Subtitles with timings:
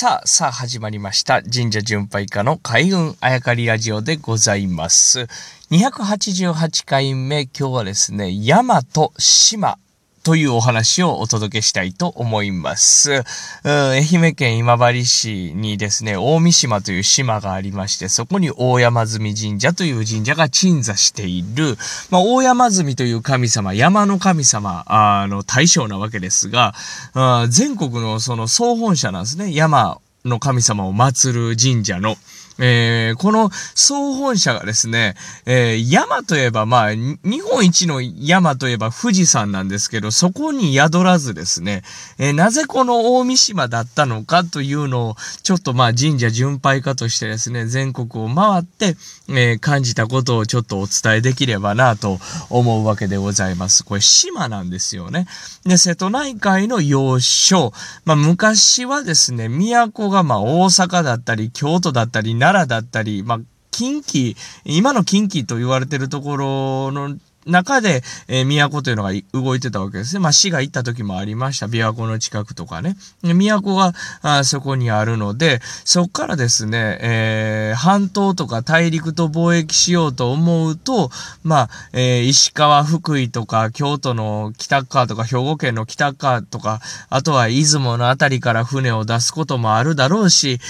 [0.00, 1.42] さあ、さあ始まりました。
[1.42, 5.26] 神社巡拝家の開運あやかりラジオでございます。
[5.70, 9.76] 288回目、今日はですね、山と島
[10.22, 13.24] というお話をお届けしたいと思います。
[13.64, 21.76] 愛媛県今治市にですね、大三島という島がありまして、そこに大山積神社という神社が鎮座している、
[22.10, 26.74] まあ、大山積という神様、山の神様あの大将なわけですが、
[27.48, 29.54] 全国のその総本社なんですね。
[29.54, 32.16] 山の神様を祀る神社の。
[32.60, 35.14] えー、この総本社がですね、
[35.46, 41.82] えー、山といえば、まあ、日本一の山といえば富士山なんですけど、そこに宿らずですね、
[42.18, 48.96] えー、なぜこの大三島だったのかというのを、ちょっとまあ神社巡拝家としてですね、全国を回って、
[49.28, 52.18] え感じたことをちょっとお伝えできればなと
[52.50, 53.84] 思うわけでございます。
[53.84, 55.26] これ島なんですよね。
[55.64, 57.72] で、瀬戸内海の要所、
[58.04, 70.20] まあ昔はですね、都がまあ大阪だったり、京都だったり、奈良だったり、まあ、近畿、今の近畿と言われてるところの中で、えー、都というのが動いてたわけですね。
[70.20, 71.66] まあ、市が行った時もありました。
[71.66, 72.96] 琵琶湖の近くとかね。
[73.22, 81.10] 都があそこにあるので、そこからですね、えー、半島とか大陸と貿易しようと思うと、
[81.42, 90.60] まあ、えー、石川、福井とか、京都の北側とか、兵庫県の北側とか、あとは出雲のあたりから船を出すこともあるだろうし、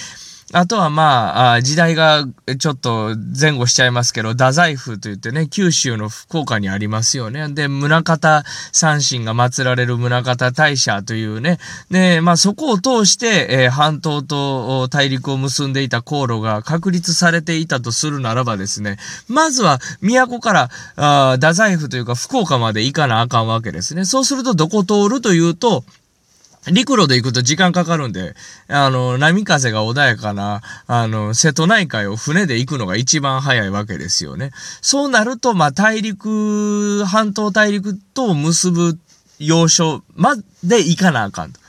[0.53, 2.27] あとはまあ、時代が
[2.59, 7.49] ちょっと前後しちゃいますけど、太宰府といってね、九州の福岡にありますよね。
[7.51, 8.43] で、宗方
[8.73, 18.97] 三神が祀られる宗方大社というね、で、まあそこを通して、えー、半島と大陸を結んでいた航路が確立されていたとするならばですね、
[19.29, 24.05] まずは都からあ太宰府というか福岡まで行かなあかんわけですね。
[24.05, 25.85] そうするとどこ通るというと、
[26.67, 28.35] 陸路で行くと時間かかるんで、
[28.69, 34.51] あの、波風が穏やかな、あの、瀬戸内海を船で行くのが一番早いわけですよね。
[34.83, 38.99] そうなると、まあ、大陸、半島大陸と結ぶ
[39.39, 41.61] 要所まで行かなあかんと。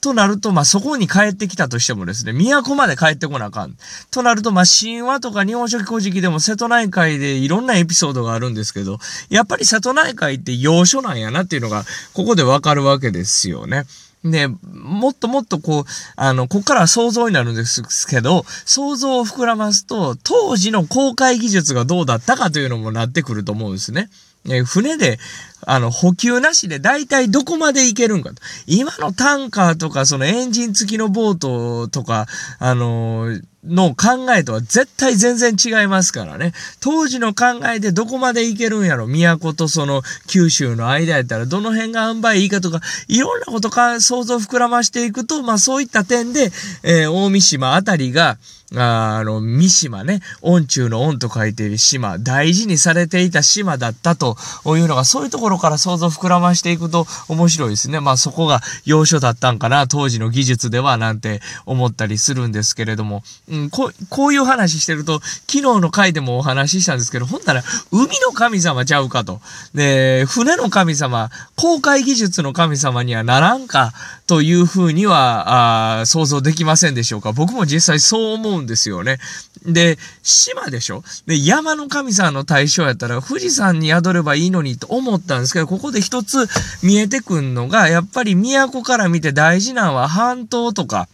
[0.00, 3.76] となると、まあ、そこに帰ってきたとしてもですね、都まで帰ってこなあかん。
[4.10, 11.84] となると、まあ、神話とか日本書紀古事記でも瀬戸内海でいろんなエピソードがあるんですけど、やっぱり瀬戸内海って要所なんやなっていうのが、
[12.14, 13.84] ここでわかるわけですよね。
[14.22, 15.84] ね、もっともっとこう、
[16.16, 24.10] あの、こっからは想像になるんですけど、想像を膨らますと、当時の航海技術がどうだったかというのもなってくると思うんですね。
[24.48, 25.18] え船で、
[25.66, 28.36] あの、補給なしで大体どこまで行けるんかと。
[28.66, 32.26] 今のタンカーとか、そのエンジン付きのボートとか、
[32.58, 36.52] あのー、の考えとは絶対全然違いますからね。
[36.80, 46.50] 当時の考えでどこまで行けるんやろ都とその九州の間やったらどの辺が塩梅いいかとか、いろんなことか想像膨らましていくと、まあそういった点で、
[46.82, 48.38] えー、大三島あたりが、
[48.76, 57.98] あの、三島ね、恩中の恩と書いている島、大事にされていた島だったというのが、そういうところから想像膨らましていくと面白いですね。
[57.98, 69.40] まあそこが要所だったんかな、当時の技術ではなんて思ったりするんですけれども、うん、ここういう話してると、昨日の回でもお話ししたんですけど、ほんなら、海の神様ちゃうかと。
[69.74, 73.92] で、船の神様、航海技術の神様にはならんか、
[74.26, 77.32] というふうには、あ想像できませんでしょうか。
[77.32, 79.18] 僕も実際そう思うんですよね。
[79.66, 81.02] で、島でしょ？
[81.26, 86.48] で、山の神様の対象やったら富士山に宿ればいいのにと思ったんですけど、ここで一つ
[86.82, 91.08] 見えてくんのが、やっぱり都から見て大事なのは半島とか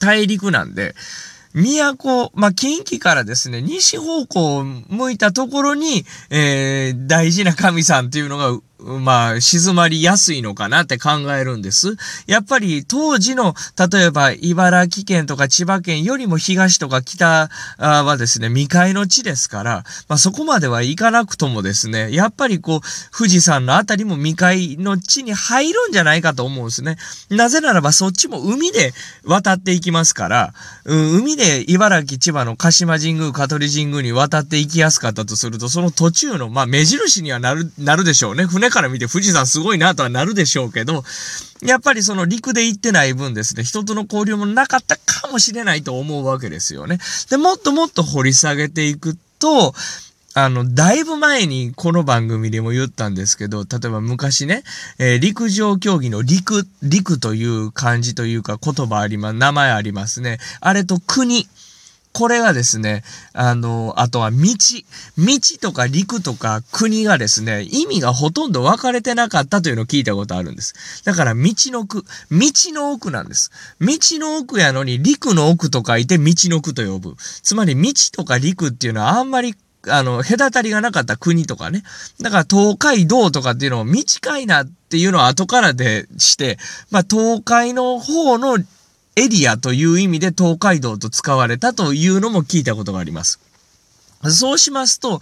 [0.00, 0.94] 大陸なんで、
[1.54, 11.96] 都、まあ、近畿からですね、西方向を向いたところに、えー、大事な神さんっていうのがまあ、静まりやすいのかなって考えるんです。
[12.26, 13.54] やっぱり当時の、
[13.90, 17.48] 例えば茨城県とか千葉県よりも東とか北
[17.78, 26.96] はですね、未開の地ですから、まあそこまでは行かなくともですね、やっぱりこう、富士山のあたりも未開の地に入るんじゃないかと思うんですね。
[27.30, 28.92] なぜならばそっちも海で
[29.24, 30.54] 渡っていきますから、
[30.84, 38.44] うん、海で茨城、千葉の鹿島神宮、香取神宮に渡っていきやすかったとすると、その途中の、まあ目印にはなる、なるでしょうね。
[38.44, 41.04] 船から見て富士山すごいなとはなるでしょうけど、
[41.62, 46.98] やっぱりその陸で行ってない分ですね、人との交流もなかったかもしれないと思うわけですよね。
[47.30, 49.74] で、もっともっと掘り下げていくと、
[50.34, 54.62] あの、だいぶ前にこの番組でも言ったんですけど、例えば昔ね、
[54.98, 60.38] えー、陸上競技の陸、陸という漢字というか言葉あります、名前ありますね。
[60.60, 61.46] あれと国。
[62.12, 64.36] これがですね、あの、あとは道。
[65.18, 71.02] 道とか陸とか国がですね、意味がほとんど分かれてなかったというのを聞いたことあるんです。
[71.04, 73.50] だから道の区、道の奥なんです。
[73.80, 77.16] 道の奥やのに陸の奥と書いて道の区と呼ぶ。
[77.42, 79.54] つまり道とか陸っていうのはあんまり
[79.88, 81.82] あの、隔たりがなかった国とかね。
[82.20, 86.58] だから東海道とかっていうのを短いなっていうのは後からでして、
[86.90, 88.58] まあ東海の方の
[89.16, 93.40] エリアという意味で東海道と使われたというのも聞いたことがあります。
[94.30, 95.20] そうしますと、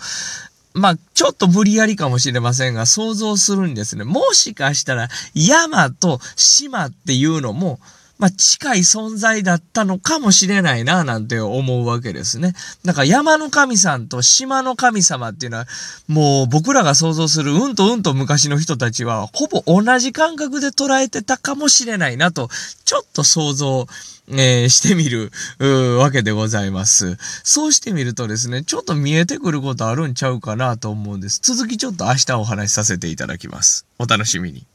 [0.74, 4.04] まあ、ちょっと無理やりかもしれませんが、想像するんですね。
[4.04, 7.80] もしかしたら、山と島っていうのも、
[8.20, 12.52] まあ、近い存在だったのかもしれないな、なんて思うわけですね。
[12.84, 15.66] だか山の神さんと島の神様っていうのは、
[16.06, 22.50] もう僕らが想像するうんとうんと昔の人たちは、ほぼ同じ感覚で捉えてたかもしれないなと、
[22.84, 23.86] ちょっと想像、
[24.28, 25.32] えー、してみる、
[25.98, 27.16] わけでございます。
[27.42, 31.40] そうしてみるとですね、ちょっと見えてくることあるんちゃうかなと思うんです。
[31.42, 33.86] 続きちょっと明日お話しさせていただきます。
[33.98, 34.66] お楽しみに。